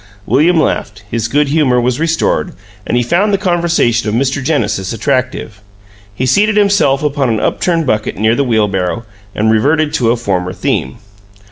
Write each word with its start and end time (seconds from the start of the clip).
William 0.25 0.59
laughed; 0.59 1.03
his 1.11 1.27
good 1.27 1.49
humor 1.49 1.79
was 1.79 1.99
restored 1.99 2.53
and 2.87 2.97
he 2.97 3.03
found 3.03 3.31
the 3.31 3.37
conversation 3.37 4.09
of 4.09 4.15
Mr. 4.15 4.43
Genesis 4.43 4.93
attractive. 4.93 5.61
He 6.15 6.25
seated 6.25 6.57
himself 6.57 7.03
upon 7.03 7.29
an 7.29 7.39
upturned 7.39 7.85
bucket 7.85 8.17
near 8.17 8.33
the 8.33 8.43
wheelbarrow, 8.43 9.05
and 9.35 9.51
reverted 9.51 9.93
to 9.93 10.09
a 10.09 10.17
former 10.17 10.53
theme. 10.53 10.97